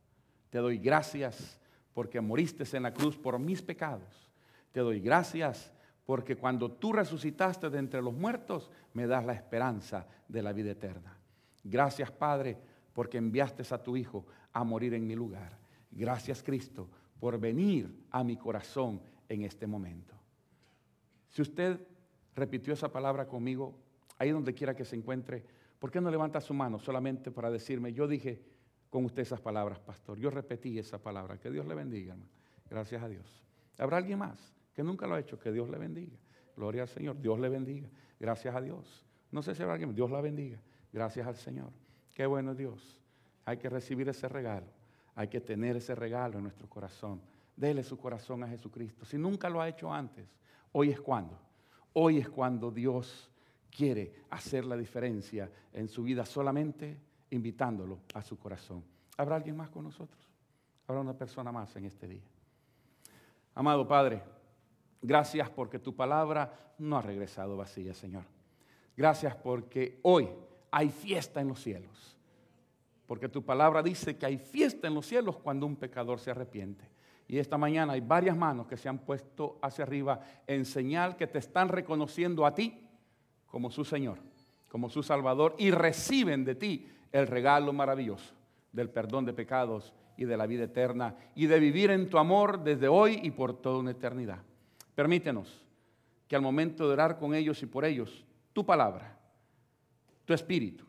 [0.56, 1.60] Te doy gracias
[1.94, 4.32] porque moriste en la cruz por mis pecados.
[4.72, 5.74] Te doy gracias
[6.06, 10.72] porque cuando tú resucitaste de entre los muertos, me das la esperanza de la vida
[10.72, 11.18] eterna.
[11.62, 12.58] Gracias, Padre,
[12.94, 15.58] porque enviaste a tu Hijo a morir en mi lugar.
[15.92, 16.88] Gracias, Cristo,
[17.20, 20.16] por venir a mi corazón en este momento.
[21.28, 21.86] Si usted
[22.34, 23.78] repitió esa palabra conmigo,
[24.18, 25.44] ahí donde quiera que se encuentre,
[25.80, 28.55] ¿por qué no levanta su mano solamente para decirme, yo dije
[28.90, 32.32] con usted esas palabras, pastor, yo repetí esa palabra, que Dios le bendiga, hermano.
[32.70, 33.44] Gracias a Dios.
[33.78, 35.40] ¿Habrá alguien más que nunca lo ha hecho?
[35.40, 36.18] Que Dios le bendiga.
[36.56, 37.90] Gloria al Señor, Dios le bendiga.
[38.20, 39.04] Gracias a Dios.
[39.32, 40.60] No sé si habrá alguien, Dios la bendiga.
[40.92, 41.72] Gracias al Señor.
[42.14, 43.02] Qué bueno Dios.
[43.44, 44.68] Hay que recibir ese regalo.
[45.16, 47.22] Hay que tener ese regalo en nuestro corazón.
[47.56, 49.06] Dele su corazón a Jesucristo.
[49.06, 50.28] Si nunca lo ha hecho antes,
[50.72, 51.38] hoy es cuando.
[51.94, 53.30] Hoy es cuando Dios
[53.70, 56.98] quiere hacer la diferencia en su vida solamente
[57.36, 58.84] invitándolo a su corazón.
[59.18, 60.20] ¿Habrá alguien más con nosotros?
[60.88, 62.24] ¿Habrá una persona más en este día?
[63.54, 64.22] Amado Padre,
[65.02, 68.24] gracias porque tu palabra no ha regresado vacía, Señor.
[68.98, 70.30] Gracias porque hoy
[70.72, 72.18] hay fiesta en los cielos.
[73.08, 76.90] Porque tu palabra dice que hay fiesta en los cielos cuando un pecador se arrepiente.
[77.28, 81.28] Y esta mañana hay varias manos que se han puesto hacia arriba en señal que
[81.28, 82.88] te están reconociendo a ti
[83.48, 84.20] como su Señor,
[84.70, 88.34] como su Salvador y reciben de ti el regalo maravilloso
[88.74, 92.62] del perdón de pecados y de la vida eterna y de vivir en tu amor
[92.62, 94.40] desde hoy y por toda una eternidad.
[94.96, 95.66] Permítenos
[96.28, 99.18] que al momento de orar con ellos y por ellos, tu palabra,
[100.26, 100.84] tu espíritu,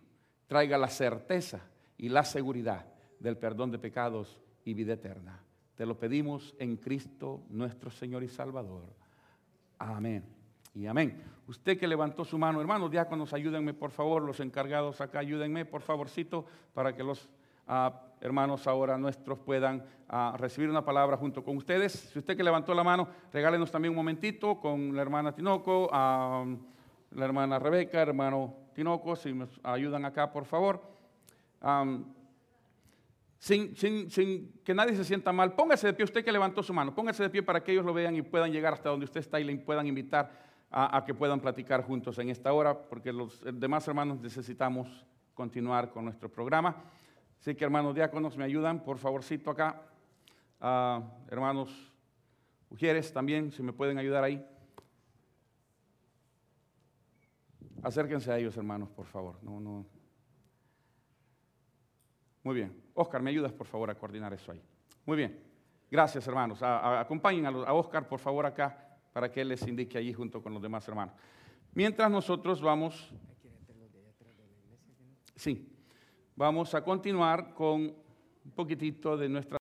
[0.49, 1.61] traiga la certeza
[1.97, 2.87] y la seguridad
[3.21, 5.41] del perdón de pecados y vida eterna.
[5.77, 8.83] Te lo pedimos en Cristo nuestro Señor y Salvador.
[9.79, 10.36] Amén.
[10.77, 11.23] Y amén.
[11.47, 15.81] Usted que levantó su mano, hermanos diáconos, ayúdenme por favor, los encargados acá, ayúdenme por
[15.81, 17.31] favorcito para que los
[17.67, 21.93] ah, hermanos ahora nuestros puedan ah, recibir una palabra junto con ustedes.
[21.93, 26.45] Si usted que levantó la mano, regálenos también un momentito con la hermana Tinoco, ah,
[27.13, 30.83] la hermana Rebeca, hermano Tinoco, si nos ayudan acá por favor
[33.39, 37.23] sin, que nadie se sienta mal, póngase de pie, usted que levantó su mano, póngase
[37.23, 39.45] de pie para que ellos lo vean y puedan llegar hasta donde usted está y
[39.45, 40.47] le puedan invitar
[40.79, 46.05] a, que puedan platicar juntos en esta hora, porque los demás hermanos necesitamos continuar con
[46.05, 46.85] nuestro programa.
[47.41, 49.81] Así que hermanos diáconos, me ayudan, por favorcito acá.
[51.31, 51.71] hermanos
[52.69, 54.47] mujeres también, si me pueden ayudar ahí.
[57.83, 59.39] Acérquense a ellos, hermanos, por favor.
[59.43, 59.87] No, no,
[62.43, 62.83] muy bien.
[62.93, 64.63] Oscar, ¿me ayudas por favor a coordinar eso ahí?
[65.07, 65.43] Muy bien.
[65.91, 66.63] Gracias, hermanos.
[66.63, 68.86] acompañen a, a, Oscar, por favor, acá,
[69.17, 71.15] para que él les indique allí junto con los demás hermanos.
[71.73, 73.11] Mientras nosotros vamos...
[75.35, 75.73] Sí,
[76.35, 79.55] vamos a continuar con un poquitito de nuestra...